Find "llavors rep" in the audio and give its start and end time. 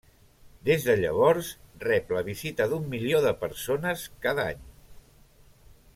1.01-2.15